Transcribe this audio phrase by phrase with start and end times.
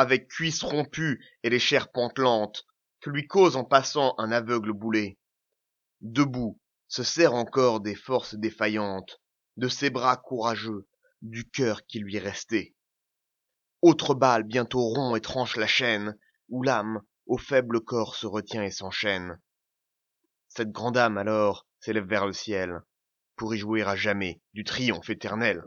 [0.00, 2.66] avec cuisses rompues et les chairs pantelantes,
[3.00, 5.18] que lui cause en passant un aveugle boulet.
[6.00, 9.20] Debout, se serre encore des forces défaillantes,
[9.56, 10.88] de ses bras courageux,
[11.22, 12.74] du cœur qui lui restait.
[13.82, 18.64] Autre balle bientôt rompt et tranche la chaîne, où l'âme, au faible corps se retient
[18.64, 19.38] et s'enchaîne.
[20.48, 22.80] Cette grande âme alors s'élève vers le ciel,
[23.36, 25.62] pour y jouir à jamais du triomphe éternel.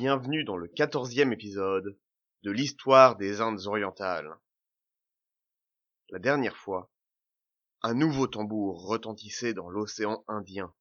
[0.00, 1.98] Bienvenue dans le quatorzième épisode
[2.42, 4.34] de l'histoire des Indes orientales.
[6.08, 6.90] La dernière fois,
[7.82, 10.74] un nouveau tambour retentissait dans l'océan Indien.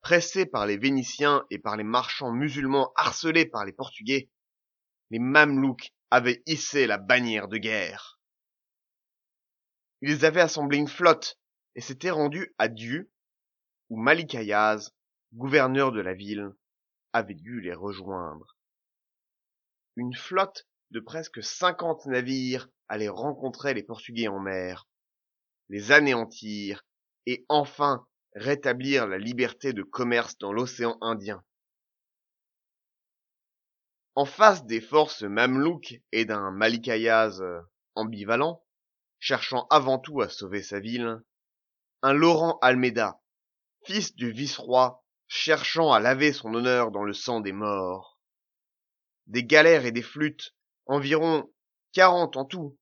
[0.00, 4.28] Pressés par les Vénitiens et par les marchands musulmans harcelés par les Portugais,
[5.10, 8.18] les Mamelouks avaient hissé la bannière de guerre.
[10.00, 11.38] Ils avaient assemblé une flotte
[11.76, 13.12] et s'étaient rendus à Dieu,
[13.90, 14.90] où Malikayaz,
[15.34, 16.52] gouverneur de la ville,
[17.12, 18.56] avait dû les rejoindre.
[19.96, 24.88] Une flotte de presque cinquante navires allait rencontrer les Portugais en mer,
[25.68, 26.86] les anéantir
[27.26, 31.44] et enfin rétablir la liberté de commerce dans l'océan Indien.
[34.14, 37.42] En face des forces mamelouques et d'un Malikayaz
[37.94, 38.64] ambivalent,
[39.18, 41.22] cherchant avant tout à sauver sa ville,
[42.02, 43.20] un Laurent Almeida,
[43.84, 48.18] fils du vice-roi cherchant à laver son honneur dans le sang des morts.
[49.26, 50.54] Des galères et des flûtes,
[50.86, 51.52] environ
[51.92, 52.78] quarante en tout,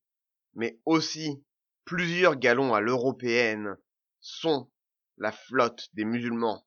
[0.53, 1.43] mais aussi
[1.83, 3.77] plusieurs galons à l'européenne,
[4.21, 4.71] sont
[5.17, 6.65] la flotte des musulmans.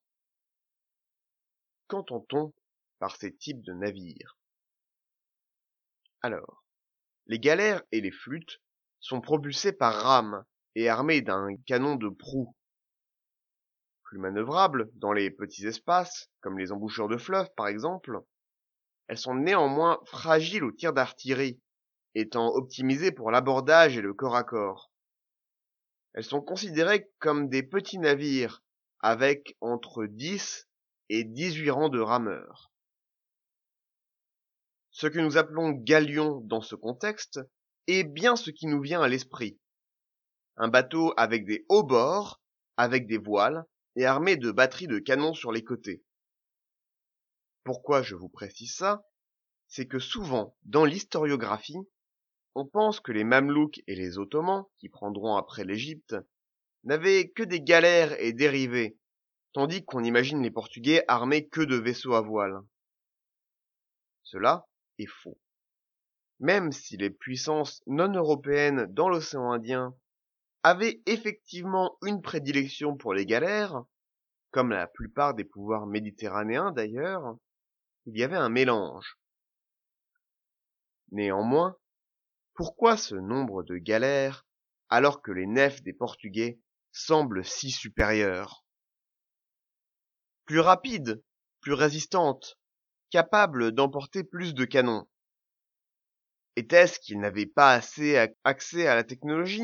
[1.89, 2.55] Qu'entend-on
[2.99, 4.39] par ces types de navires?
[6.23, 6.65] Alors,
[7.27, 8.61] les galères et les flûtes
[9.01, 12.55] sont propulsés par rames et armés d'un canon de proue
[14.11, 18.19] plus manœuvrables dans les petits espaces, comme les embouchures de fleuves par exemple,
[19.07, 21.61] elles sont néanmoins fragiles au tir d'artillerie,
[22.17, 24.91] étant optimisées pour l'abordage et le corps à corps.
[26.13, 28.65] Elles sont considérées comme des petits navires,
[28.99, 30.69] avec entre 10
[31.11, 32.73] et 18 rangs de rameurs.
[34.91, 37.39] Ce que nous appelons galion dans ce contexte
[37.87, 39.57] est bien ce qui nous vient à l'esprit.
[40.57, 42.41] Un bateau avec des hauts bords,
[42.77, 43.65] avec des voiles,
[44.01, 46.03] et armé de batteries de canons sur les côtés.
[47.65, 49.05] Pourquoi je vous précise ça?
[49.69, 51.77] C'est que souvent, dans l'historiographie,
[52.55, 56.17] on pense que les Mamelouks et les Ottomans, qui prendront après l'Égypte,
[56.85, 58.97] n'avaient que des galères et dérivés,
[59.53, 62.59] tandis qu'on imagine les Portugais armés que de vaisseaux à voile.
[64.23, 64.67] Cela
[64.99, 65.39] est faux.
[66.39, 69.95] Même si les puissances non européennes dans l'océan Indien
[70.63, 73.83] avait effectivement une prédilection pour les galères,
[74.51, 77.37] comme la plupart des pouvoirs méditerranéens d'ailleurs,
[78.07, 79.19] il y avait un mélange.
[81.13, 81.77] Néanmoins,
[82.55, 84.47] pourquoi ce nombre de galères
[84.89, 86.59] alors que les nefs des Portugais
[86.93, 88.65] semblent si supérieures
[90.45, 91.23] Plus rapides,
[91.61, 92.59] plus résistantes,
[93.11, 95.09] capables d'emporter plus de canons.
[96.57, 99.63] Était-ce qu'ils n'avaient pas assez accès à la technologie?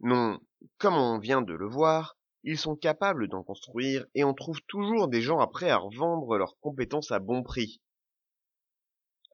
[0.00, 0.38] Non,
[0.78, 5.08] comme on vient de le voir, ils sont capables d'en construire et on trouve toujours
[5.08, 7.82] des gens après à revendre leurs compétences à bon prix.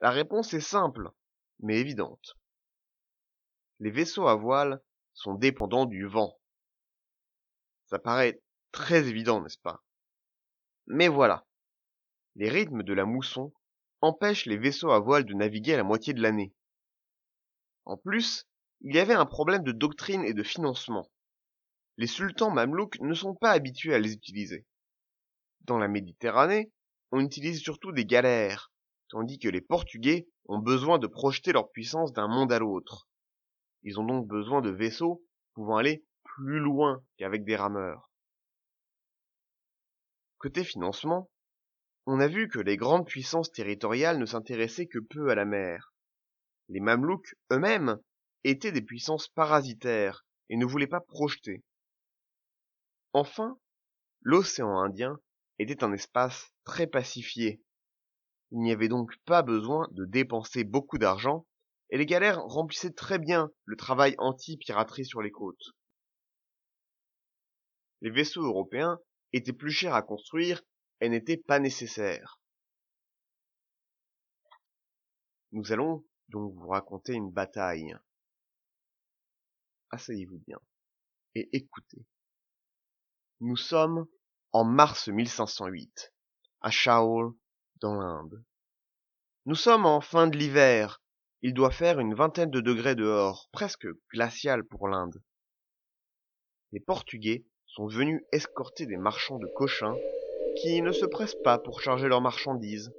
[0.00, 1.10] La réponse est simple,
[1.60, 2.36] mais évidente.
[3.80, 4.82] Les vaisseaux à voile
[5.14, 6.38] sont dépendants du vent.
[7.86, 8.40] Ça paraît
[8.70, 9.82] très évident, n'est-ce pas?
[10.86, 11.46] Mais voilà.
[12.36, 13.52] Les rythmes de la mousson
[14.00, 16.54] empêchent les vaisseaux à voile de naviguer la moitié de l'année.
[17.84, 18.48] En plus,
[18.84, 21.08] il y avait un problème de doctrine et de financement.
[21.98, 24.66] Les sultans mamelouks ne sont pas habitués à les utiliser.
[25.62, 26.72] Dans la Méditerranée,
[27.12, 28.72] on utilise surtout des galères,
[29.08, 33.06] tandis que les Portugais ont besoin de projeter leur puissance d'un monde à l'autre.
[33.84, 35.24] Ils ont donc besoin de vaisseaux
[35.54, 38.10] pouvant aller plus loin qu'avec des rameurs.
[40.38, 41.30] Côté financement,
[42.06, 45.94] on a vu que les grandes puissances territoriales ne s'intéressaient que peu à la mer.
[46.68, 48.00] Les Mamelouks eux-mêmes
[48.44, 51.64] étaient des puissances parasitaires et ne voulaient pas projeter.
[53.12, 53.58] Enfin,
[54.22, 55.20] l'océan Indien
[55.58, 57.62] était un espace très pacifié.
[58.50, 61.46] Il n'y avait donc pas besoin de dépenser beaucoup d'argent,
[61.90, 65.72] et les galères remplissaient très bien le travail anti-piraterie sur les côtes.
[68.00, 68.98] Les vaisseaux européens
[69.32, 70.62] étaient plus chers à construire
[71.00, 72.40] et n'étaient pas nécessaires.
[75.52, 77.94] Nous allons donc vous raconter une bataille.
[79.92, 80.58] Asseyez-vous bien
[81.34, 82.04] et écoutez.
[83.40, 84.06] Nous sommes
[84.52, 86.14] en mars 1508,
[86.62, 87.34] à Shaol,
[87.76, 88.42] dans l'Inde.
[89.44, 91.02] Nous sommes en fin de l'hiver.
[91.42, 95.22] Il doit faire une vingtaine de degrés dehors, presque glacial pour l'Inde.
[96.70, 99.94] Les Portugais sont venus escorter des marchands de Cochin
[100.56, 102.94] qui ne se pressent pas pour charger leurs marchandises.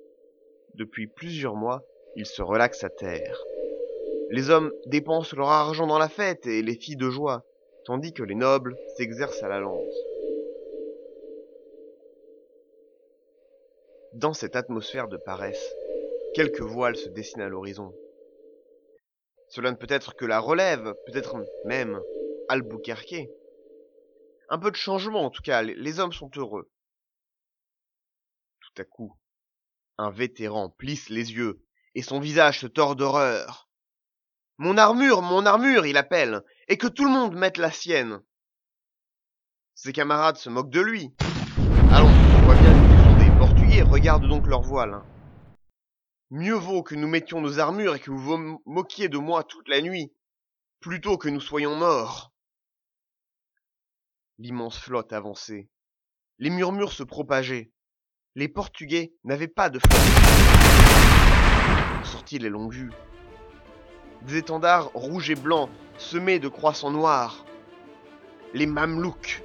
[0.76, 1.84] Depuis plusieurs mois,
[2.16, 3.38] ils se relaxent à terre.
[4.34, 7.46] Les hommes dépensent leur argent dans la fête et les filles de joie,
[7.86, 9.94] tandis que les nobles s'exercent à la lance.
[14.14, 15.76] Dans cette atmosphère de paresse,
[16.34, 17.94] quelques voiles se dessinent à l'horizon.
[19.50, 21.36] Cela ne peut être que la relève, peut-être
[21.66, 22.02] même
[22.50, 23.30] Albuquerque.
[24.50, 26.72] Un peu de changement en tout cas, les hommes sont heureux.
[28.62, 29.16] Tout à coup,
[30.00, 31.62] un vétéran plisse les yeux
[31.94, 33.70] et son visage se tord d'horreur.
[34.58, 38.22] Mon armure, mon armure, il appelle, et que tout le monde mette la sienne.
[39.74, 41.14] Ses camarades se moquent de lui.
[41.92, 42.48] Allons, on
[43.66, 45.02] bien regarde donc leur voile.
[46.30, 49.68] Mieux vaut que nous mettions nos armures et que vous vous moquiez de moi toute
[49.68, 50.12] la nuit,
[50.80, 52.32] plutôt que nous soyons morts.
[54.40, 55.70] L'immense flotte avançait.
[56.40, 57.72] Les murmures se propageaient.
[58.36, 59.94] Les Portugais n'avaient pas de flotte.
[62.04, 62.92] Sortis les longues vues.
[64.26, 67.46] Des étendards rouges et blancs semés de croissants noirs.
[68.54, 69.44] Les Mamelouks.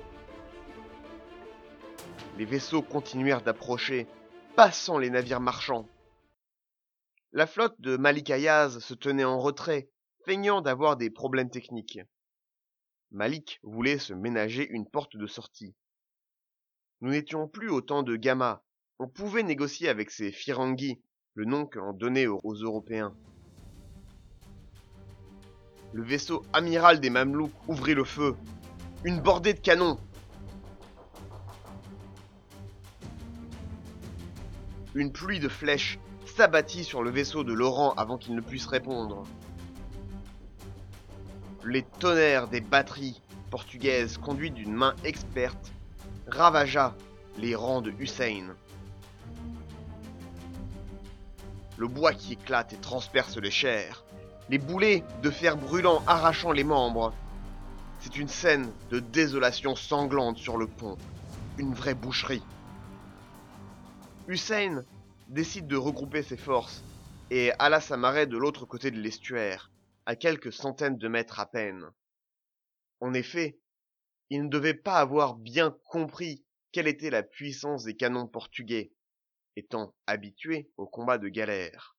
[2.36, 4.06] Les vaisseaux continuèrent d'approcher,
[4.54, 5.88] passant les navires marchands.
[7.32, 7.98] La flotte de
[8.32, 9.90] Ayaz se tenait en retrait,
[10.24, 11.98] feignant d'avoir des problèmes techniques.
[13.10, 15.74] Malik voulait se ménager une porte de sortie.
[17.00, 18.62] Nous n'étions plus au temps de Gama.
[19.00, 21.02] On pouvait négocier avec ces Firangi,
[21.34, 23.16] le nom que l'on donnait aux Européens.
[25.92, 28.36] Le vaisseau amiral des Mamelouks ouvrit le feu.
[29.04, 29.98] Une bordée de canons,
[34.98, 39.22] Une pluie de flèches s'abattit sur le vaisseau de Laurent avant qu'il ne puisse répondre.
[41.64, 43.20] Les tonnerres des batteries
[43.50, 45.72] portugaises conduites d'une main experte
[46.26, 46.96] ravagea
[47.36, 48.56] les rangs de Hussein.
[51.76, 54.04] Le bois qui éclate et transperce les chairs,
[54.50, 57.14] les boulets de fer brûlant arrachant les membres.
[58.00, 60.96] C'est une scène de désolation sanglante sur le pont,
[61.58, 62.42] une vraie boucherie.
[64.26, 64.84] Hussein
[65.28, 66.82] décide de regrouper ses forces
[67.30, 69.70] et alla s'amarrer de l'autre côté de l'estuaire,
[70.06, 71.84] à quelques centaines de mètres à peine.
[73.00, 73.58] En effet,
[74.30, 78.92] il ne devait pas avoir bien compris quelle était la puissance des canons portugais,
[79.56, 81.97] étant habitué aux combats de galère.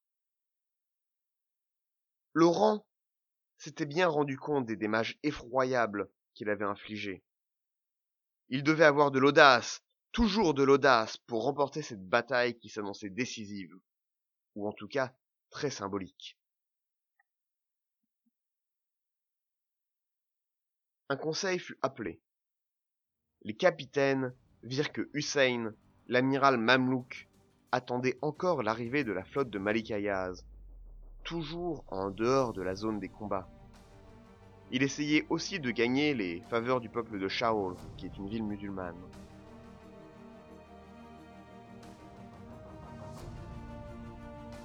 [2.33, 2.85] Laurent
[3.57, 7.23] s'était bien rendu compte des dommages effroyables qu'il avait infligés.
[8.49, 13.75] Il devait avoir de l'audace toujours de l'audace pour remporter cette bataille qui s'annonçait décisive,
[14.55, 15.13] ou en tout cas
[15.49, 16.37] très symbolique.
[21.09, 22.21] Un conseil fut appelé.
[23.41, 25.73] Les capitaines virent que Hussein,
[26.07, 27.27] l'amiral Mamlouk,
[27.71, 30.45] attendait encore l'arrivée de la flotte de Malik Ayaz,
[31.23, 33.47] toujours en dehors de la zone des combats.
[34.71, 38.43] Il essayait aussi de gagner les faveurs du peuple de Shaol, qui est une ville
[38.43, 38.95] musulmane.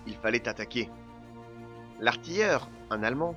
[0.07, 0.89] il fallait attaquer.
[2.01, 3.37] L'artilleur, un Allemand,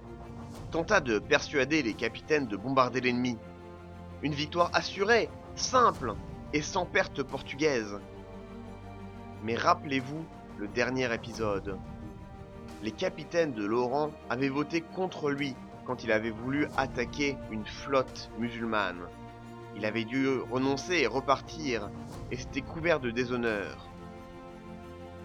[0.72, 3.38] tenta de persuader les capitaines de bombarder l'ennemi.
[4.22, 6.14] Une victoire assurée, simple
[6.54, 8.00] et sans perte portugaise.
[9.44, 10.26] Mais rappelez-vous
[10.58, 11.78] le dernier épisode.
[12.84, 15.56] Les capitaines de Laurent avaient voté contre lui
[15.86, 19.02] quand il avait voulu attaquer une flotte musulmane.
[19.76, 21.90] Il avait dû renoncer et repartir,
[22.32, 23.88] et c'était couvert de déshonneur.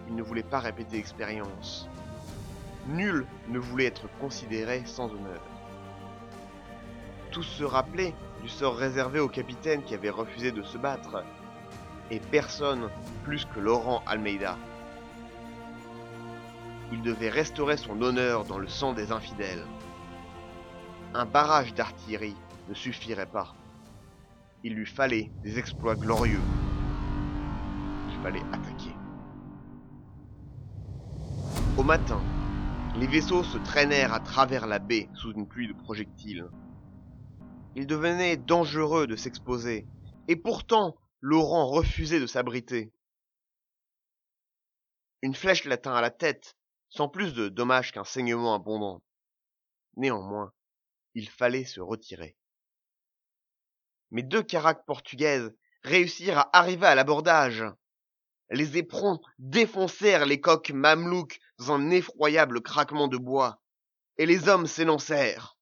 [0.07, 1.87] Il ne voulait pas répéter l'expérience.
[2.87, 5.41] Nul ne voulait être considéré sans honneur.
[7.31, 11.23] Tous se rappelaient du sort réservé au capitaine qui avait refusé de se battre,
[12.09, 12.89] et personne
[13.23, 14.57] plus que Laurent Almeida.
[16.93, 19.65] Il devait restaurer son honneur dans le sang des infidèles.
[21.15, 22.35] Un barrage d'artillerie
[22.69, 23.55] ne suffirait pas.
[24.63, 26.43] Il lui fallait des exploits glorieux.
[28.09, 28.95] Il fallait attaquer.
[31.79, 32.21] Au matin,
[32.95, 36.47] les vaisseaux se traînèrent à travers la baie sous une pluie de projectiles.
[37.75, 39.87] Il devenait dangereux de s'exposer,
[40.27, 42.93] et pourtant Laurent refusait de s'abriter.
[45.23, 46.55] Une flèche l'atteint à la tête,
[46.93, 49.01] sans plus de dommages qu'un saignement abondant.
[49.97, 50.53] Néanmoins,
[51.15, 52.37] il fallait se retirer.
[54.11, 57.63] Mais deux caracs portugaises réussirent à arriver à l'abordage.
[58.51, 63.59] Les éperons défoncèrent les coques mamelouques dans un effroyable craquement de bois,
[64.17, 65.57] et les hommes s'élancèrent.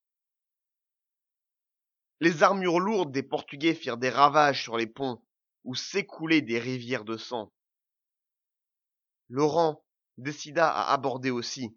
[2.20, 5.24] Les armures lourdes des Portugais firent des ravages sur les ponts,
[5.64, 7.54] où s'écoulaient des rivières de sang.
[9.30, 9.82] Laurent
[10.22, 11.76] décida à aborder aussi,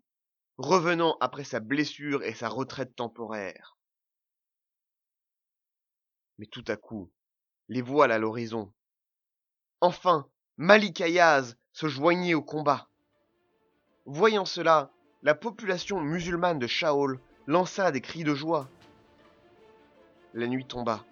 [0.58, 3.76] revenant après sa blessure et sa retraite temporaire.
[6.38, 7.10] Mais tout à coup,
[7.68, 8.72] les voiles à l'horizon.
[9.80, 12.88] Enfin, Malik Ayaz se joignit au combat.
[14.06, 14.90] Voyant cela,
[15.22, 18.68] la population musulmane de Shaol lança des cris de joie.
[20.34, 21.04] La nuit tomba.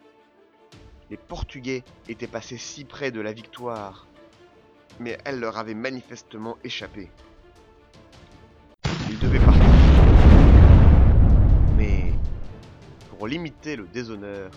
[1.09, 4.07] Les Portugais étaient passés si près de la victoire,
[5.01, 7.11] mais elle leur avait manifestement échappé.
[9.09, 9.65] Ils devaient partir.
[11.77, 12.13] Mais,
[13.11, 14.51] pour limiter le déshonneur,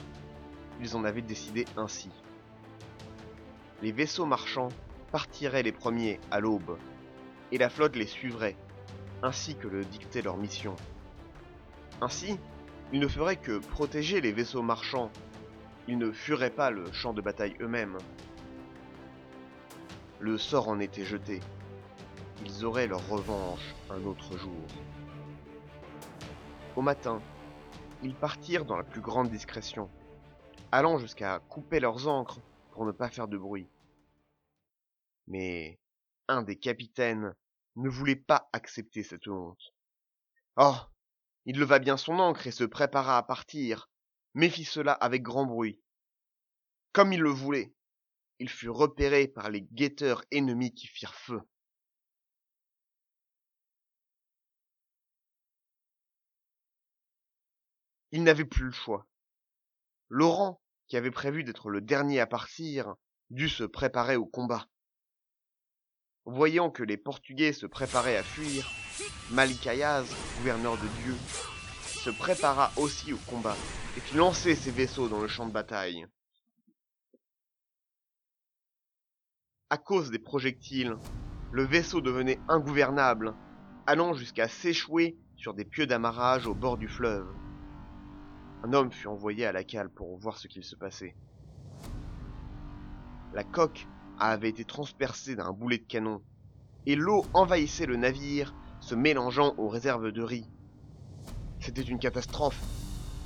[0.82, 2.10] ils en avaient décidé ainsi.
[3.82, 4.70] Les vaisseaux marchands
[5.12, 6.78] partiraient les premiers à l'aube,
[7.52, 8.56] et la flotte les suivrait,
[9.24, 10.76] ainsi que le dictait leur mission.
[12.02, 12.38] Ainsi,
[12.92, 15.12] ils ne feraient que protéger les vaisseaux marchands,
[15.88, 17.98] ils ne fuiraient pas le champ de bataille eux-mêmes.
[20.20, 21.42] Le sort en était jeté.
[22.46, 24.66] Ils auraient leur revanche un autre jour.
[26.78, 27.22] Au matin,
[28.02, 29.90] ils partirent dans la plus grande discrétion,
[30.72, 32.40] allant jusqu'à couper leurs ancres
[32.72, 33.68] pour ne pas faire de bruit.
[35.28, 35.80] Mais
[36.30, 37.36] un des capitaines
[37.76, 39.74] ne voulait pas accepter cette honte.
[40.56, 40.78] Oh
[41.46, 43.90] Il leva bien son ancre et se prépara à partir,
[44.34, 45.82] mais fit cela avec grand bruit.
[46.94, 47.75] Comme il le voulait,
[48.40, 51.42] il fut repéré par les guetteurs ennemis qui firent feu.
[58.12, 59.08] Il n'avait plus le choix.
[60.10, 62.96] Laurent, qui avait prévu d'être le dernier à partir,
[63.30, 64.68] dut se préparer au combat.
[66.26, 68.72] Voyant que les Portugais se préparaient à fuir,
[69.32, 71.16] Malikayaz, gouverneur de Dieu,
[71.82, 73.58] se prépara aussi au combat
[73.98, 76.08] et fit lancer ses vaisseaux dans le champ de bataille.
[79.76, 80.96] À cause des projectiles,
[81.52, 83.36] le vaisseau devenait ingouvernable,
[83.86, 87.28] allant jusqu'à s'échouer sur des pieux d'amarrage au bord du fleuve.
[88.64, 91.14] Un homme fut envoyé à la cale pour voir ce qu'il se passait.
[93.34, 93.86] La coque
[94.18, 96.22] avait été transpercée d'un boulet de canon,
[96.86, 100.50] et l'eau envahissait le navire, se mélangeant aux réserves de riz.
[101.60, 102.62] C'était une catastrophe.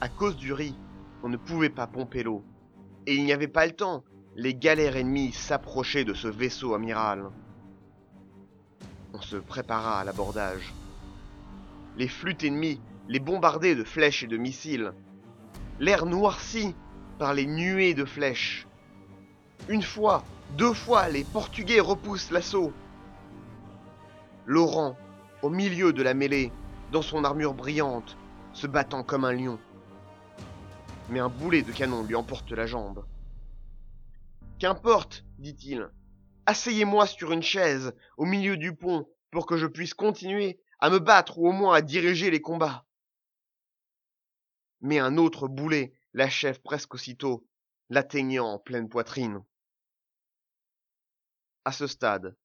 [0.02, 0.76] À cause du riz,
[1.22, 2.44] on ne pouvait pas pomper l'eau.
[3.06, 4.04] Et il n'y avait pas le temps.
[4.42, 7.30] Les galères ennemies s'approchaient de ce vaisseau amiral.
[9.14, 10.74] On se prépara à l'abordage.
[11.98, 12.80] Les flûtes ennemies
[13.10, 14.94] les bombardaient de flèches et de missiles
[15.82, 16.74] l'air noirci
[17.18, 18.66] par les nuées de flèches.
[19.68, 20.24] Une fois,
[20.58, 22.72] deux fois, les Portugais repoussent l'assaut.
[24.46, 24.96] Laurent,
[25.42, 26.54] au milieu de la mêlée,
[26.94, 28.16] dans son armure brillante,
[28.54, 29.60] se battant comme un lion.
[31.10, 33.04] Mais un boulet de canon lui emporte la jambe.
[34.60, 35.90] Qu'importe, dit-il.
[36.46, 41.00] Asseyez-moi sur une chaise au milieu du pont pour que je puisse continuer à me
[41.00, 42.86] battre ou au moins à diriger les combats
[44.82, 47.48] mais un autre boulet l'achève presque aussitôt,
[47.90, 49.44] l'atteignant en pleine poitrine.
[51.66, 52.38] À ce stade,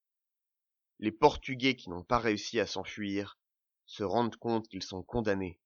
[0.99, 3.39] les Portugais qui n'ont pas réussi à s'enfuir
[3.87, 5.61] se rendent compte qu'ils sont condamnés.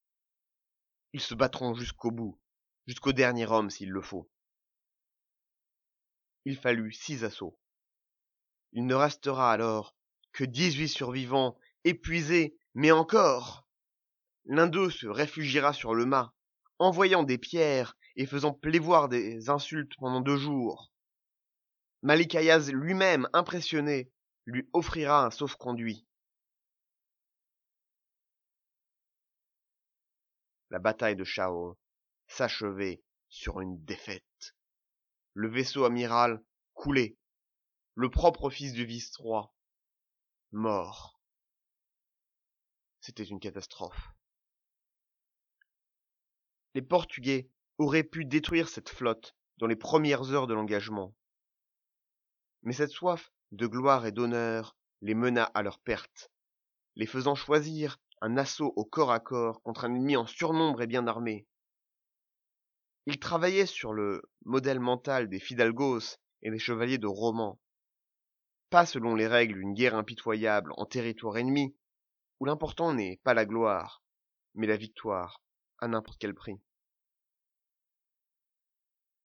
[1.13, 2.39] Ils se battront jusqu'au bout,
[2.87, 4.29] jusqu'au dernier homme s'il le faut.
[6.49, 7.59] Il fallut six assauts.
[8.73, 9.95] Il ne restera alors
[10.33, 13.69] que dix-huit survivants, épuisés, mais encore.
[14.47, 16.33] L'un d'eux se réfugiera sur le mât,
[16.79, 20.91] envoyant des pierres et faisant plaivoir des insultes pendant deux jours.
[22.01, 24.11] Malikayaz lui-même, impressionné,
[24.47, 26.07] lui offrira un sauf-conduit.
[30.71, 31.77] La bataille de Shao
[32.27, 34.55] s'achevait sur une défaite.
[35.39, 36.43] Le vaisseau amiral
[36.75, 37.17] coulait,
[37.95, 39.55] le propre fils du vice-roi
[40.51, 41.21] mort.
[43.01, 44.13] C'était une catastrophe
[46.75, 51.15] les Portugais auraient pu détruire cette flotte dans les premières heures de l'engagement.
[52.63, 56.31] Mais cette soif de gloire et d'honneur les mena à leur perte.
[56.97, 60.89] les faisant choisir un assaut au corps à corps contre un ennemi en surnombre et
[60.89, 61.47] bien armé.
[63.11, 67.59] Il travaillait sur le modèle mental des fidalgos et des chevaliers de roman,
[68.69, 71.75] pas selon les règles d'une guerre impitoyable en territoire ennemi,
[72.39, 74.03] où l'important n'est pas la gloire,
[74.55, 75.43] mais la victoire,
[75.79, 76.61] à n'importe quel prix.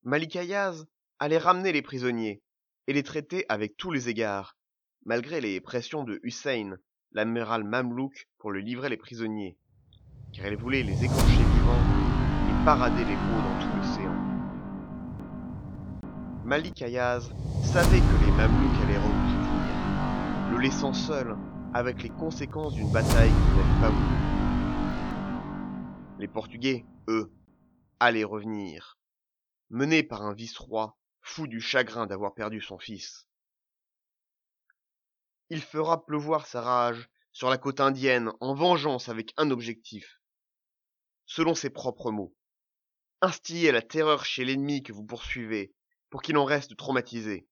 [0.04, 0.86] Malikayaz
[1.20, 2.42] allait ramener les prisonniers
[2.88, 4.56] et les traiter avec tous les égards,
[5.04, 6.78] malgré les pressions de Hussein,
[7.12, 9.58] l'amiral Mamelouk, pour lui livrer les prisonniers,
[10.32, 11.84] car il voulait les écorcher vivants
[12.48, 13.73] et parader les peaux dans tout.
[16.46, 17.32] Malik Ayaz
[17.64, 21.38] savait que les Mamelouks allaient repartir, le laissant seul
[21.74, 24.18] avec les conséquences d'une bataille qu'il n'avait pas voulu.
[26.20, 27.32] Les Portugais, eux,
[28.02, 29.00] allaient revenir,
[29.70, 33.26] menés par un vice-roi fou du chagrin d'avoir perdu son fils.
[35.50, 40.20] Il fera pleuvoir sa rage sur la côte indienne en vengeance avec un objectif.
[41.26, 42.36] Selon ses propres mots,
[43.22, 45.74] instiller la terreur chez l'ennemi que vous poursuivez
[46.13, 47.48] pour qu'il en reste traumatisé.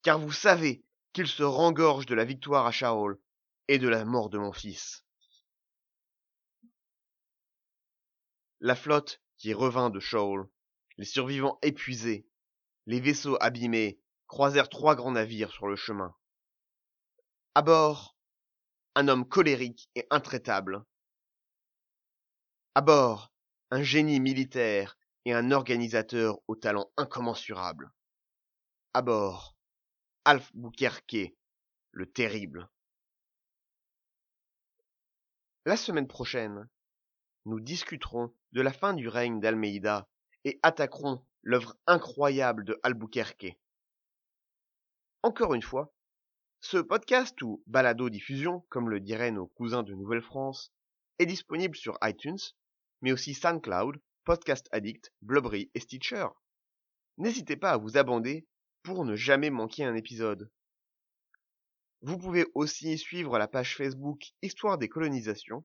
[0.00, 3.20] Car vous savez qu'il se rengorge de la victoire à Shaol
[3.68, 5.04] et de la mort de mon fils.
[8.60, 10.48] La flotte qui revint de Shaol,
[10.96, 12.26] les survivants épuisés,
[12.86, 16.16] les vaisseaux abîmés, croisèrent trois grands navires sur le chemin.
[17.54, 18.16] À bord,
[18.94, 20.86] un homme colérique et intraitable.
[22.74, 23.30] À bord,
[23.70, 27.92] un génie militaire et un organisateur au talent incommensurable.
[28.94, 29.56] À bord,
[30.24, 31.34] Albuquerque,
[31.92, 32.68] le terrible.
[35.64, 36.68] La semaine prochaine,
[37.44, 40.08] nous discuterons de la fin du règne d'Almeida
[40.44, 43.58] et attaquerons l'œuvre incroyable de Albuquerque.
[45.22, 45.92] Encore une fois,
[46.60, 50.72] ce podcast ou balado diffusion, comme le diraient nos cousins de Nouvelle-France,
[51.18, 52.38] est disponible sur iTunes,
[53.00, 56.26] mais aussi SoundCloud, Podcast Addict, Blubbery et Stitcher.
[57.18, 58.46] N'hésitez pas à vous abonner
[58.82, 60.50] pour ne jamais manquer un épisode.
[62.00, 65.64] Vous pouvez aussi suivre la page Facebook Histoire des colonisations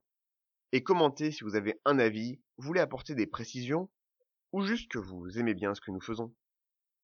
[0.72, 3.90] et commenter si vous avez un avis, voulez apporter des précisions
[4.52, 6.34] ou juste que vous aimez bien ce que nous faisons.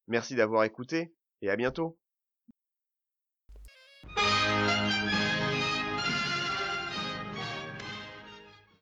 [0.07, 1.97] Merci d'avoir écouté et à bientôt.